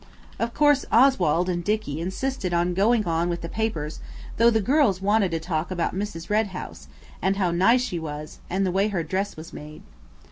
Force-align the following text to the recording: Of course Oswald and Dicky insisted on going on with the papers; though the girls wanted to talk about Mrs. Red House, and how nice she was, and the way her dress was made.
Of 0.39 0.55
course 0.55 0.83
Oswald 0.91 1.47
and 1.47 1.63
Dicky 1.63 2.01
insisted 2.01 2.55
on 2.55 2.73
going 2.73 3.05
on 3.05 3.29
with 3.29 3.41
the 3.41 3.47
papers; 3.49 3.99
though 4.37 4.49
the 4.49 4.59
girls 4.59 4.99
wanted 4.99 5.29
to 5.29 5.39
talk 5.39 5.69
about 5.69 5.93
Mrs. 5.93 6.27
Red 6.27 6.47
House, 6.47 6.87
and 7.21 7.35
how 7.37 7.51
nice 7.51 7.81
she 7.83 7.99
was, 7.99 8.39
and 8.49 8.65
the 8.65 8.71
way 8.71 8.87
her 8.87 9.03
dress 9.03 9.37
was 9.37 9.53
made. 9.53 9.83